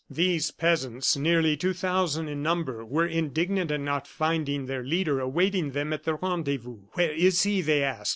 These 0.09 0.49
peasants, 0.49 1.15
nearly 1.15 1.55
two 1.55 1.73
thousand 1.73 2.27
in 2.27 2.41
number, 2.41 2.83
were 2.83 3.05
indignant 3.05 3.69
at 3.69 3.81
not 3.81 4.07
finding 4.07 4.65
their 4.65 4.83
leader 4.83 5.19
awaiting 5.19 5.73
them 5.73 5.93
at 5.93 6.05
the 6.05 6.15
rendezvous. 6.15 6.79
"Where 6.93 7.11
is 7.13 7.43
he?" 7.43 7.61
they 7.61 7.83
asked. 7.83 8.09